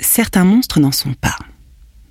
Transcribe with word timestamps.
Certains 0.00 0.44
monstres 0.44 0.80
n'en 0.80 0.92
sont 0.92 1.14
pas. 1.14 1.36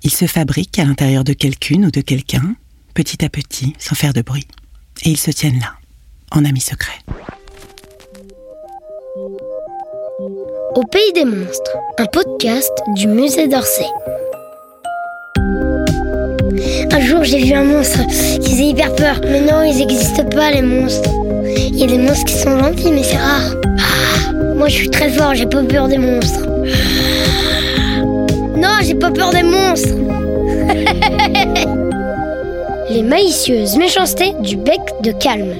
Ils 0.02 0.12
se 0.12 0.26
fabriquent 0.26 0.78
à 0.78 0.84
l'intérieur 0.84 1.24
de 1.24 1.32
quelqu'une 1.32 1.86
ou 1.86 1.90
de 1.90 2.00
quelqu'un, 2.00 2.54
petit 2.94 3.24
à 3.24 3.28
petit, 3.28 3.74
sans 3.78 3.94
faire 3.94 4.12
de 4.12 4.22
bruit. 4.22 4.46
Et 5.04 5.10
ils 5.10 5.18
se 5.18 5.30
tiennent 5.30 5.58
là, 5.58 5.74
en 6.30 6.44
amis 6.44 6.60
secrets. 6.60 7.00
Au 10.74 10.84
pays 10.84 11.12
des 11.14 11.24
monstres, 11.24 11.76
un 11.98 12.06
podcast 12.06 12.72
du 12.94 13.08
musée 13.08 13.48
d'Orsay. 13.48 13.86
Un 16.92 17.00
jour, 17.00 17.24
j'ai 17.24 17.42
vu 17.42 17.52
un 17.54 17.64
monstre 17.64 18.06
qui 18.06 18.50
faisait 18.50 18.68
hyper 18.68 18.94
peur. 18.94 19.20
Mais 19.24 19.40
non, 19.40 19.62
ils 19.62 19.76
n'existent 19.76 20.28
pas, 20.28 20.50
les 20.52 20.62
monstres. 20.62 21.10
Il 21.44 21.76
y 21.76 21.84
a 21.84 21.86
des 21.86 21.98
monstres 21.98 22.24
qui 22.24 22.34
sont 22.34 22.58
gentils, 22.58 22.92
mais 22.92 23.02
c'est 23.02 23.16
rare. 23.16 23.54
Ah, 23.78 24.32
moi, 24.54 24.68
je 24.68 24.74
suis 24.74 24.90
très 24.90 25.10
fort, 25.10 25.34
j'ai 25.34 25.46
pas 25.46 25.62
peur 25.64 25.88
des 25.88 25.98
monstres. 25.98 26.46
Non, 28.60 28.76
j'ai 28.82 28.94
pas 28.94 29.10
peur 29.10 29.30
des 29.30 29.42
monstres. 29.42 29.88
les 32.90 33.02
malicieuses 33.02 33.76
méchancetés 33.76 34.34
du 34.42 34.56
bec 34.56 34.80
de 35.02 35.12
calme. 35.12 35.54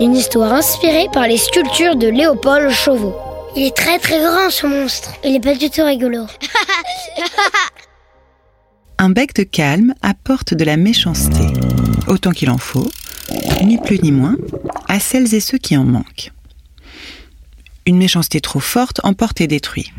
Une 0.00 0.16
histoire 0.16 0.54
inspirée 0.54 1.08
par 1.12 1.26
les 1.26 1.36
sculptures 1.36 1.96
de 1.96 2.08
Léopold 2.08 2.70
Chauveau. 2.70 3.14
Il 3.54 3.64
est 3.64 3.76
très 3.76 3.98
très 3.98 4.18
grand 4.18 4.48
ce 4.48 4.66
monstre. 4.66 5.12
Il 5.24 5.34
est 5.34 5.40
pas 5.40 5.54
du 5.54 5.68
tout 5.68 5.84
rigolo. 5.84 6.24
Un 8.98 9.10
bec 9.10 9.34
de 9.34 9.42
calme 9.42 9.92
apporte 10.00 10.54
de 10.54 10.64
la 10.64 10.78
méchanceté, 10.78 11.44
autant 12.06 12.30
qu'il 12.30 12.48
en 12.48 12.56
faut, 12.56 12.88
ni 13.62 13.76
plus 13.76 14.00
ni 14.00 14.10
moins, 14.10 14.36
à 14.88 15.00
celles 15.00 15.34
et 15.34 15.40
ceux 15.40 15.58
qui 15.58 15.76
en 15.76 15.84
manquent. 15.84 16.32
Une 17.84 17.98
méchanceté 17.98 18.40
trop 18.40 18.60
forte 18.60 19.00
emporte 19.02 19.40
et 19.40 19.48
détruit. 19.48 19.92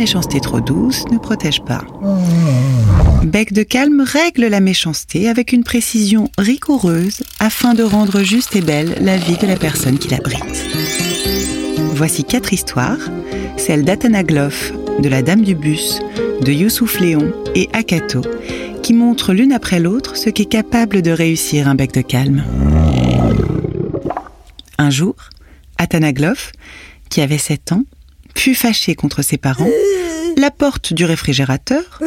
Méchanceté 0.00 0.40
trop 0.40 0.62
douce 0.62 1.04
ne 1.12 1.18
protège 1.18 1.60
pas. 1.60 1.84
Bec 3.22 3.52
de 3.52 3.62
calme 3.62 4.00
règle 4.00 4.46
la 4.46 4.60
méchanceté 4.60 5.28
avec 5.28 5.52
une 5.52 5.62
précision 5.62 6.30
rigoureuse 6.38 7.22
afin 7.38 7.74
de 7.74 7.82
rendre 7.82 8.22
juste 8.22 8.56
et 8.56 8.62
belle 8.62 8.96
la 9.02 9.18
vie 9.18 9.36
de 9.36 9.46
la 9.46 9.56
personne 9.56 9.98
qui 9.98 10.08
l'abrite. 10.08 10.64
Voici 11.92 12.24
quatre 12.24 12.54
histoires, 12.54 13.10
celle 13.58 13.84
d'Athanaglof, 13.84 14.72
de 15.00 15.08
la 15.10 15.20
Dame 15.20 15.42
du 15.42 15.54
Bus, 15.54 16.00
de 16.40 16.50
Youssouf 16.50 16.98
Léon 16.98 17.34
et 17.54 17.68
Akato, 17.74 18.22
qui 18.82 18.94
montrent 18.94 19.34
l'une 19.34 19.52
après 19.52 19.80
l'autre 19.80 20.16
ce 20.16 20.30
qu'est 20.30 20.46
capable 20.46 21.02
de 21.02 21.10
réussir 21.10 21.68
un 21.68 21.74
bec 21.74 21.92
de 21.92 22.00
calme. 22.00 22.42
Un 24.78 24.88
jour, 24.88 25.16
Athanaglof, 25.76 26.52
qui 27.10 27.20
avait 27.20 27.36
7 27.36 27.72
ans, 27.72 27.84
fut 28.40 28.54
fâché 28.54 28.94
contre 28.94 29.20
ses 29.20 29.36
parents, 29.36 29.68
la 30.38 30.50
porte 30.50 30.94
du 30.94 31.04
réfrigérateur, 31.04 32.00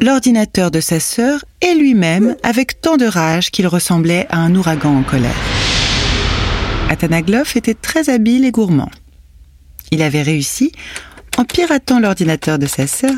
l'ordinateur 0.00 0.70
de 0.70 0.78
sa 0.78 1.00
sœur 1.00 1.44
et 1.60 1.74
lui-même 1.74 2.36
avec 2.44 2.80
tant 2.80 2.96
de 2.96 3.04
rage 3.04 3.50
qu'il 3.50 3.66
ressemblait 3.66 4.28
à 4.30 4.38
un 4.38 4.54
ouragan 4.54 4.96
en 4.96 5.02
colère. 5.02 5.34
Athanaglof 6.88 7.56
était 7.56 7.74
très 7.74 8.10
habile 8.10 8.44
et 8.44 8.52
gourmand. 8.52 8.92
Il 9.90 10.02
avait 10.02 10.22
réussi, 10.22 10.70
en 11.36 11.44
piratant 11.44 11.98
l'ordinateur 11.98 12.60
de 12.60 12.66
sa 12.66 12.86
sœur, 12.86 13.16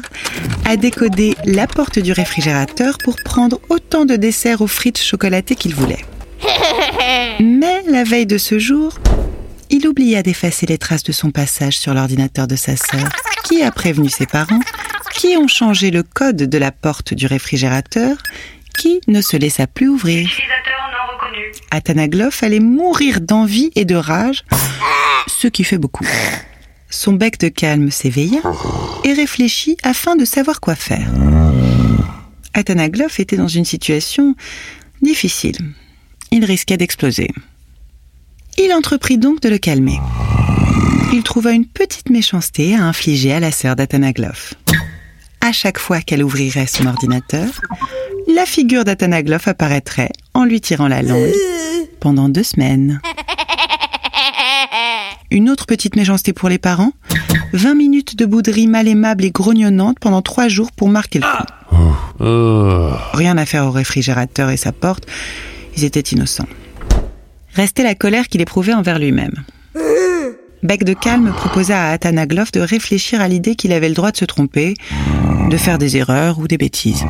à 0.65 0.79
décoder 0.79 1.35
la 1.45 1.67
porte 1.67 1.99
du 1.99 2.13
réfrigérateur 2.13 2.97
pour 3.05 3.17
prendre 3.27 3.61
autant 3.69 4.07
de 4.07 4.17
desserts 4.17 4.63
aux 4.63 4.67
frites 4.67 5.03
chocolatées 5.03 5.55
qu'il 5.55 5.75
voulait. 5.75 6.07
Mais 7.41 7.83
la 7.91 8.05
veille 8.05 8.27
de 8.27 8.39
ce 8.39 8.59
jour, 8.59 8.95
il 9.75 9.89
oublia 9.89 10.23
d'effacer 10.23 10.67
les 10.67 10.79
traces 10.79 11.03
de 11.03 11.11
son 11.11 11.33
passage 11.33 11.77
sur 11.77 11.95
l'ordinateur 11.95 12.47
de 12.47 12.55
sa 12.55 12.77
sœur, 12.77 13.09
qui 13.45 13.65
a 13.65 13.73
prévenu 13.73 14.09
ses 14.09 14.25
parents, 14.25 14.61
qui 15.17 15.37
ont 15.37 15.49
changé 15.49 15.91
le 15.91 16.05
code 16.05 16.37
de 16.37 16.59
la 16.59 16.71
porte 16.71 17.13
du 17.13 17.27
réfrigérateur, 17.27 18.17
qui 18.79 19.01
ne 19.09 19.21
se 19.21 19.37
laissa 19.37 19.67
plus 19.67 19.89
ouvrir. 19.89 20.31
Athanaglof 21.73 22.45
allait 22.45 22.61
mourir 22.61 23.21
d'envie 23.21 23.73
et 23.75 23.85
de 23.85 23.97
rage, 23.97 24.45
ce 25.27 25.49
qui 25.49 25.65
fait 25.65 25.79
beaucoup. 25.79 26.07
Son 26.89 27.13
bec 27.13 27.41
de 27.41 27.49
calme 27.49 27.91
s'éveilla 27.91 28.43
et 29.03 29.13
réfléchit 29.13 29.77
afin 29.83 30.15
de 30.15 30.25
savoir 30.25 30.61
quoi 30.61 30.77
faire. 30.77 31.11
Athanaglof 32.55 33.19
était 33.19 33.37
dans 33.37 33.49
une 33.49 33.65
situation 33.65 34.37
difficile. 35.03 35.59
Il 36.31 36.45
risquait 36.45 36.77
d'exploser. 36.77 37.29
Il 38.59 38.73
entreprit 38.73 39.19
donc 39.19 39.41
de 39.41 39.49
le 39.49 39.59
calmer. 39.59 39.99
Il 41.13 41.23
trouva 41.23 41.53
une 41.53 41.67
petite 41.67 42.11
méchanceté 42.11 42.75
à 42.75 42.83
infliger 42.85 43.33
à 43.33 43.41
la 43.41 43.51
sœur 43.51 43.77
d'Athanaglof. 43.77 44.55
À 45.41 45.53
chaque 45.53 45.79
fois 45.79 46.01
qu'elle 46.01 46.23
ouvrirait 46.25 46.67
son 46.67 46.87
ordinateur, 46.87 47.49
la 48.35 48.47
figure 48.47 48.85
d'Athanaglof 48.85 49.49
apparaîtrait 49.49 50.11
en 50.33 50.45
lui 50.45 50.61
tirant 50.61 50.89
la 50.89 51.03
langue 51.03 51.33
pendant 52.01 52.29
deux 52.29 52.43
semaines. 52.43 53.01
Une 55.31 55.51
autre 55.51 55.67
petite 55.67 55.97
méchanceté 55.97 56.33
pour 56.33 56.49
les 56.49 56.59
parents 56.59 56.93
20 57.53 57.75
minutes 57.75 58.17
de 58.17 58.27
bouderie 58.27 58.67
mal 58.67 58.89
aimable 58.89 59.25
et 59.25 59.31
grognonnante 59.31 59.99
pendant 60.01 60.23
trois 60.23 60.49
jours 60.49 60.73
pour 60.73 60.89
marquer 60.89 61.21
le 61.21 61.27
coup. 61.27 61.45
Rien 63.13 63.37
à 63.37 63.47
faire 63.47 63.67
au 63.67 63.71
réfrigérateur 63.71 64.51
et 64.51 64.57
sa 64.57 64.73
porte, 64.73 65.07
ils 65.77 65.85
étaient 65.85 66.01
innocents. 66.01 66.47
Restait 67.55 67.85
la 67.85 67.95
colère 67.95 68.29
qu'il 68.29 68.41
éprouvait 68.41 68.75
envers 68.75 68.99
lui-même. 68.99 69.45
Bec 70.65 70.83
de 70.85 70.95
calme 70.95 71.33
proposa 71.37 71.79
à 71.79 71.91
Athanaglof 71.91 72.51
de 72.51 72.61
réfléchir 72.61 73.21
à 73.21 73.29
l'idée 73.29 73.55
qu'il 73.55 73.73
avait 73.73 73.89
le 73.89 73.95
droit 73.95 74.11
de 74.11 74.17
se 74.17 74.25
tromper, 74.25 74.75
de 75.51 75.57
faire 75.57 75.79
des 75.79 75.97
erreurs 75.97 76.39
ou 76.39 76.49
des 76.49 76.57
bêtises. 76.57 77.05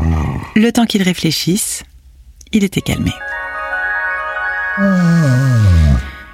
Le 0.57 0.71
temps 0.73 0.87
qu'il 0.87 1.03
réfléchisse, 1.03 1.85
il 2.53 2.65
était 2.65 2.81
calmé. 2.81 3.13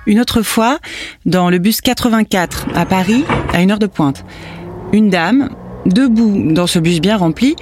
Une 0.06 0.18
autre 0.18 0.42
fois, 0.42 0.78
dans 1.26 1.50
le 1.50 1.58
bus 1.58 1.82
84 1.82 2.68
à 2.74 2.86
Paris, 2.86 3.24
à 3.52 3.60
une 3.60 3.70
heure 3.70 3.78
de 3.78 3.86
pointe, 3.86 4.24
une 4.92 5.10
dame, 5.10 5.50
debout 5.86 6.52
dans 6.52 6.66
ce 6.66 6.78
bus 6.78 7.00
bien 7.00 7.18
rempli, 7.18 7.54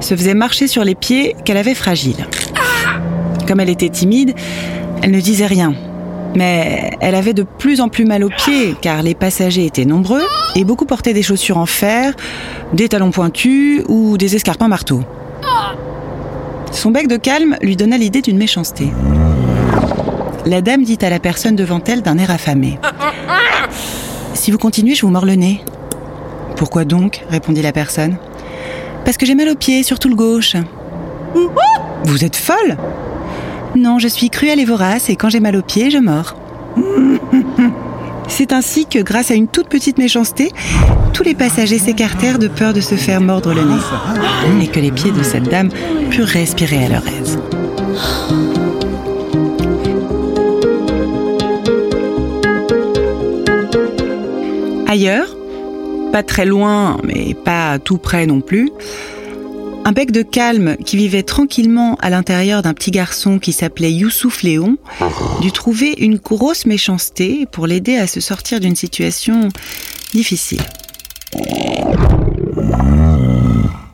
se 0.00 0.14
faisait 0.14 0.34
marcher 0.34 0.68
sur 0.68 0.84
les 0.84 0.94
pieds 0.94 1.34
qu'elle 1.44 1.56
avait 1.56 1.74
fragiles. 1.74 2.26
Comme 3.46 3.58
elle 3.58 3.70
était 3.70 3.88
timide, 3.88 4.34
elle 5.02 5.12
ne 5.12 5.20
disait 5.20 5.46
rien. 5.46 5.74
Mais 6.38 6.92
elle 7.00 7.16
avait 7.16 7.32
de 7.32 7.42
plus 7.42 7.80
en 7.80 7.88
plus 7.88 8.04
mal 8.04 8.22
aux 8.22 8.28
pieds 8.28 8.76
car 8.80 9.02
les 9.02 9.16
passagers 9.16 9.66
étaient 9.66 9.84
nombreux 9.84 10.22
et 10.54 10.62
beaucoup 10.62 10.84
portaient 10.84 11.12
des 11.12 11.24
chaussures 11.24 11.58
en 11.58 11.66
fer, 11.66 12.14
des 12.72 12.88
talons 12.88 13.10
pointus 13.10 13.82
ou 13.88 14.16
des 14.16 14.36
escarpins 14.36 14.68
marteaux. 14.68 15.02
Son 16.70 16.92
bec 16.92 17.08
de 17.08 17.16
calme 17.16 17.56
lui 17.60 17.74
donna 17.74 17.98
l'idée 17.98 18.22
d'une 18.22 18.38
méchanceté. 18.38 18.92
La 20.46 20.60
dame 20.60 20.84
dit 20.84 20.98
à 21.02 21.10
la 21.10 21.18
personne 21.18 21.56
devant 21.56 21.80
elle 21.88 22.02
d'un 22.02 22.18
air 22.18 22.30
affamé. 22.30 22.78
Si 24.34 24.52
vous 24.52 24.58
continuez, 24.58 24.94
je 24.94 25.04
vous 25.04 25.10
mords 25.10 25.26
le 25.26 25.34
nez. 25.34 25.60
Pourquoi 26.54 26.84
donc? 26.84 27.24
répondit 27.30 27.62
la 27.62 27.72
personne. 27.72 28.16
Parce 29.04 29.16
que 29.16 29.26
j'ai 29.26 29.34
mal 29.34 29.48
aux 29.48 29.56
pieds, 29.56 29.82
surtout 29.82 30.08
le 30.08 30.14
gauche. 30.14 30.54
Vous 32.04 32.24
êtes 32.24 32.36
folle 32.36 32.76
Non, 33.76 33.98
je 33.98 34.08
suis 34.08 34.30
cruelle 34.30 34.60
et 34.60 34.64
vorace 34.64 35.10
et 35.10 35.16
quand 35.16 35.28
j'ai 35.28 35.40
mal 35.40 35.56
aux 35.56 35.62
pieds, 35.62 35.90
je 35.90 35.98
mords. 35.98 36.34
C'est 38.28 38.52
ainsi 38.52 38.86
que, 38.86 38.98
grâce 38.98 39.30
à 39.30 39.34
une 39.34 39.48
toute 39.48 39.68
petite 39.68 39.98
méchanceté, 39.98 40.52
tous 41.12 41.22
les 41.22 41.34
passagers 41.34 41.78
s'écartèrent 41.78 42.38
de 42.38 42.48
peur 42.48 42.72
de 42.72 42.80
se 42.80 42.94
faire 42.94 43.20
mordre 43.20 43.54
le 43.54 43.62
nez 43.62 44.62
et 44.64 44.68
que 44.68 44.80
les 44.80 44.92
pieds 44.92 45.12
de 45.12 45.22
cette 45.22 45.48
dame 45.48 45.70
purent 46.10 46.26
respirer 46.26 46.84
à 46.84 46.88
leur 46.88 47.02
aise. 47.08 47.38
Ailleurs, 54.86 55.36
pas 56.12 56.22
très 56.22 56.46
loin, 56.46 56.98
mais 57.04 57.34
pas 57.34 57.78
tout 57.78 57.98
près 57.98 58.26
non 58.26 58.40
plus, 58.40 58.70
un 59.88 59.92
bec 59.92 60.10
de 60.10 60.20
calme 60.20 60.76
qui 60.76 60.98
vivait 60.98 61.22
tranquillement 61.22 61.96
à 62.02 62.10
l'intérieur 62.10 62.60
d'un 62.60 62.74
petit 62.74 62.90
garçon 62.90 63.38
qui 63.38 63.54
s'appelait 63.54 63.90
Youssouf 63.90 64.42
Léon 64.42 64.76
dut 65.40 65.50
trouver 65.50 65.94
une 65.96 66.18
grosse 66.18 66.66
méchanceté 66.66 67.46
pour 67.50 67.66
l'aider 67.66 67.96
à 67.96 68.06
se 68.06 68.20
sortir 68.20 68.60
d'une 68.60 68.76
situation 68.76 69.48
difficile. 70.12 70.60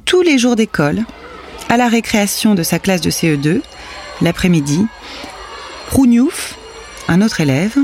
Tous 0.04 0.22
les 0.22 0.36
jours 0.36 0.56
d'école, 0.56 1.04
à 1.68 1.76
la 1.76 1.86
récréation 1.86 2.56
de 2.56 2.64
sa 2.64 2.80
classe 2.80 3.00
de 3.00 3.10
CE2, 3.10 3.60
l'après-midi, 4.20 4.84
Prougnouf, 5.86 6.58
un 7.06 7.22
autre 7.22 7.40
élève, 7.40 7.76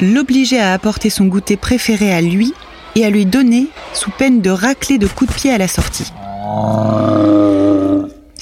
l'obligeait 0.00 0.58
à 0.58 0.72
apporter 0.72 1.10
son 1.10 1.26
goûter 1.26 1.56
préféré 1.56 2.12
à 2.12 2.22
lui 2.22 2.54
et 2.96 3.04
à 3.04 3.10
lui 3.10 3.24
donner 3.24 3.68
sous 3.92 4.10
peine 4.10 4.40
de 4.40 4.50
racler 4.50 4.98
de 4.98 5.06
coups 5.06 5.30
de 5.30 5.36
pied 5.36 5.52
à 5.52 5.58
la 5.58 5.68
sortie. 5.68 6.10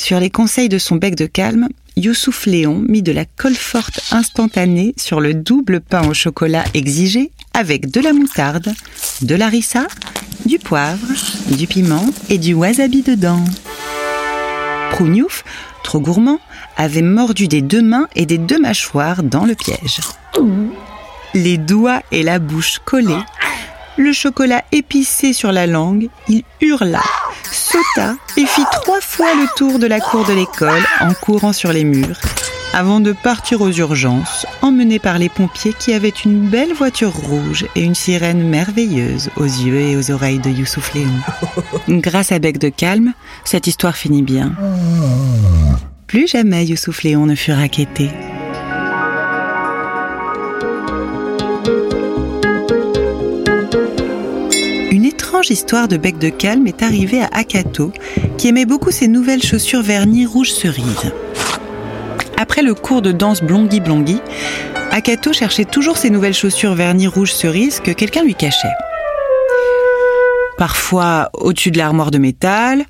Sur 0.09 0.21
les 0.21 0.31
conseils 0.31 0.71
de 0.71 0.79
son 0.79 0.97
bec 0.97 1.17
de 1.17 1.27
calme, 1.27 1.69
Youssouf 1.99 2.47
Léon 2.47 2.83
mit 2.89 3.03
de 3.03 3.13
la 3.13 3.27
colle 3.27 3.55
forte 3.55 4.01
instantanée 4.11 4.95
sur 4.97 5.21
le 5.21 5.35
double 5.35 5.83
pain 5.83 6.09
au 6.09 6.15
chocolat 6.15 6.65
exigé 6.73 7.31
avec 7.53 7.91
de 7.91 8.01
la 8.01 8.15
moutarde, 8.15 8.73
de 9.21 9.35
l'arissa, 9.35 9.87
du 10.47 10.59
poivre, 10.59 11.09
du 11.51 11.67
piment 11.67 12.07
et 12.31 12.39
du 12.39 12.55
wasabi 12.55 13.03
dedans. 13.03 13.45
Prougnouf, 14.93 15.45
trop 15.85 16.01
gourmand, 16.01 16.41
avait 16.79 17.03
mordu 17.03 17.47
des 17.47 17.61
deux 17.61 17.83
mains 17.83 18.09
et 18.17 18.25
des 18.25 18.39
deux 18.39 18.59
mâchoires 18.59 19.23
dans 19.23 19.45
le 19.45 19.55
piège. 19.55 20.01
Les 21.35 21.59
doigts 21.59 22.01
et 22.13 22.23
la 22.23 22.39
bouche 22.39 22.79
collés, 22.83 23.25
le 23.99 24.15
chocolat 24.15 24.65
épicé 24.73 25.35
sur 25.35 25.53
la 25.53 25.67
langue, 25.67 26.09
il 26.31 26.45
hurla, 26.63 27.03
sauta 27.69 28.17
et 28.37 28.47
fit 28.47 28.65
trois 28.73 29.01
fois 29.01 29.35
le 29.35 29.47
tour 29.57 29.79
de 29.79 29.87
la 29.87 30.01
cour 30.01 30.25
de 30.25 30.33
l'école 30.33 30.83
en 31.01 31.13
courant 31.13 31.53
sur 31.53 31.73
les 31.73 31.85
murs, 31.85 32.19
avant 32.73 33.01
de 33.01 33.13
partir 33.13 33.61
aux 33.61 33.71
urgences, 33.71 34.47
emmené 34.63 34.99
par 34.99 35.19
les 35.19 35.29
pompiers 35.29 35.75
qui 35.79 35.93
avaient 35.93 36.09
une 36.09 36.49
belle 36.49 36.73
voiture 36.73 37.13
rouge 37.13 37.67
et 37.77 37.83
une 37.83 37.95
sirène 37.95 38.49
merveilleuse 38.49 39.31
aux 39.37 39.45
yeux 39.45 39.81
et 39.81 39.97
aux 39.97 40.11
oreilles 40.11 40.39
de 40.39 40.51
Youssouf 40.51 40.95
Léon. 40.95 41.13
Grâce 41.89 42.33
à 42.33 42.39
Bec 42.39 42.59
de 42.59 42.71
Calme, 42.71 43.13
cette 43.45 43.67
histoire 43.67 43.97
finit 43.97 44.23
bien. 44.23 44.53
Plus 46.07 46.27
jamais 46.27 46.65
Youssouf 46.65 47.03
Léon 47.03 47.27
ne 47.27 47.35
fut 47.35 47.53
raquetté. 47.53 48.11
Étrange 55.39 55.51
histoire 55.51 55.87
de 55.87 55.97
bec 55.97 56.19
de 56.19 56.31
calme 56.31 56.67
est 56.67 56.83
arrivée 56.83 57.23
à 57.23 57.29
Akato, 57.33 57.93
qui 58.39 58.49
aimait 58.49 58.65
beaucoup 58.65 58.91
ses 58.91 59.07
nouvelles 59.07 59.43
chaussures 59.43 59.83
vernies 59.83 60.27
rouge 60.27 60.51
cerise. 60.51 61.13
Après 62.37 62.61
le 62.61 62.75
cours 62.75 63.03
de 63.03 63.13
danse 63.13 63.41
Blongi 63.41 63.79
Blongi, 63.79 64.21
Akato 64.91 65.33
cherchait 65.33 65.65
toujours 65.65 65.97
ses 65.97 66.11
nouvelles 66.11 66.35
chaussures 66.35 66.75
vernies 66.75 67.07
rouge 67.07 67.33
cerise 67.33 67.79
que 67.79 67.93
quelqu'un 67.93 68.25
lui 68.25 68.35
cachait. 68.35 68.67
Parfois 70.57 71.31
au-dessus 71.35 71.71
de 71.71 71.79
l'armoire 71.79 72.11
de 72.11 72.19
métal, 72.19 72.85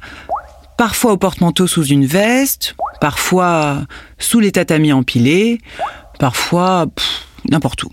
parfois 0.78 1.12
au 1.12 1.18
porte-manteau 1.18 1.66
sous 1.66 1.84
une 1.84 2.06
veste, 2.06 2.76
parfois 2.98 3.82
sous 4.18 4.40
les 4.40 4.52
tatamis 4.52 4.94
empilés, 4.94 5.60
parfois 6.18 6.86
n'importe 7.50 7.84
où. 7.84 7.90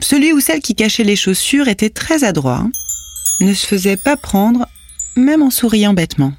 Celui 0.00 0.32
ou 0.32 0.40
celle 0.40 0.60
qui 0.60 0.74
cachait 0.74 1.04
les 1.04 1.16
chaussures 1.16 1.68
était 1.68 1.90
très 1.90 2.24
adroit, 2.24 2.66
ne 3.40 3.52
se 3.52 3.66
faisait 3.66 3.96
pas 3.96 4.16
prendre, 4.16 4.66
même 5.16 5.42
en 5.42 5.50
souriant 5.50 5.94
bêtement. 5.94 6.32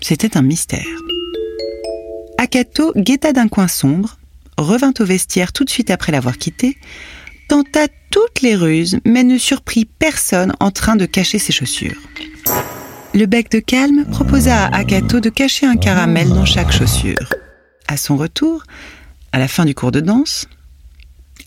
C'était 0.00 0.36
un 0.36 0.42
mystère. 0.42 0.86
Akato 2.38 2.92
guetta 2.96 3.32
d'un 3.32 3.48
coin 3.48 3.68
sombre, 3.68 4.18
revint 4.56 4.92
au 4.98 5.04
vestiaire 5.04 5.52
tout 5.52 5.64
de 5.64 5.70
suite 5.70 5.90
après 5.90 6.12
l'avoir 6.12 6.38
quitté, 6.38 6.76
tenta 7.48 7.86
toutes 8.10 8.40
les 8.40 8.56
ruses, 8.56 8.98
mais 9.04 9.22
ne 9.22 9.38
surprit 9.38 9.84
personne 9.84 10.52
en 10.60 10.70
train 10.70 10.96
de 10.96 11.06
cacher 11.06 11.38
ses 11.38 11.52
chaussures. 11.52 12.00
Le 13.14 13.26
bec 13.26 13.50
de 13.50 13.58
calme 13.58 14.06
proposa 14.10 14.64
à 14.64 14.76
Akato 14.78 15.20
de 15.20 15.28
cacher 15.28 15.66
un 15.66 15.76
caramel 15.76 16.30
dans 16.30 16.46
chaque 16.46 16.72
chaussure. 16.72 17.34
À 17.86 17.98
son 17.98 18.16
retour, 18.16 18.64
à 19.32 19.38
la 19.38 19.48
fin 19.48 19.66
du 19.66 19.74
cours 19.74 19.92
de 19.92 20.00
danse, 20.00 20.46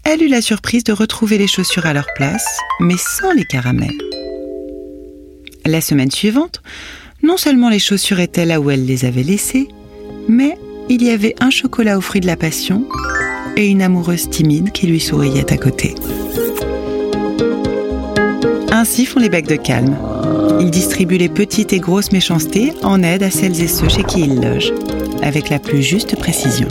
elle 0.06 0.22
eut 0.22 0.28
la 0.28 0.42
surprise 0.42 0.84
de 0.84 0.94
retrouver 0.94 1.38
les 1.38 1.48
chaussures 1.48 1.88
à 1.88 1.94
leur 1.94 2.08
place, 2.16 2.46
mais 2.80 2.96
sans 2.98 3.32
les 3.34 3.44
caramels. 3.44 3.90
La 5.66 5.82
semaine 5.82 6.12
suivante, 6.12 6.62
non 7.24 7.38
seulement 7.38 7.70
les 7.70 7.80
chaussures 7.80 8.20
étaient 8.20 8.46
là 8.46 8.62
où 8.62 8.70
elle 8.70 8.86
les 8.86 9.04
avait 9.04 9.24
laissées, 9.24 9.68
mais 10.28 10.58
il 10.90 11.04
y 11.04 11.10
avait 11.10 11.34
un 11.40 11.50
chocolat 11.50 11.98
aux 11.98 12.02
fruits 12.02 12.22
de 12.22 12.28
la 12.28 12.38
passion 12.38 12.88
et 13.58 13.66
une 13.66 13.82
amoureuse 13.82 14.30
timide 14.30 14.72
qui 14.72 14.86
lui 14.86 15.00
souriait 15.00 15.52
à 15.52 15.58
côté. 15.58 15.96
Ainsi 18.72 19.06
font 19.06 19.20
les 19.20 19.30
becs 19.30 19.48
de 19.48 19.56
calme. 19.56 19.98
Ils 20.60 20.70
distribuent 20.70 21.18
les 21.18 21.30
petites 21.30 21.74
et 21.74 21.80
grosses 21.80 22.12
méchancetés 22.12 22.74
en 22.84 23.02
aide 23.02 23.24
à 23.24 23.32
celles 23.32 23.60
et 23.60 23.68
ceux 23.68 23.90
chez 23.90 24.04
qui 24.04 24.22
ils 24.22 24.40
logent, 24.40 24.74
avec 25.24 25.50
la 25.50 25.58
plus 25.58 25.82
juste 25.82 26.16
précision. 26.16 26.68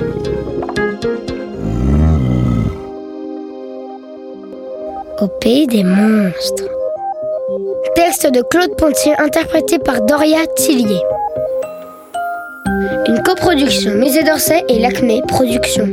Des 5.27 5.83
monstres. 5.83 6.65
Texte 7.95 8.31
de 8.31 8.43
Claude 8.43 8.77
Pontier 8.77 9.15
interprété 9.19 9.79
par 9.79 10.03
Doria 10.03 10.47
Tillier. 10.55 11.01
Une 13.07 13.23
coproduction 13.23 13.95
Musée 13.95 14.23
d'Orsay 14.23 14.63
et 14.69 14.79
l'Acmé 14.81 15.23
Productions. 15.27 15.89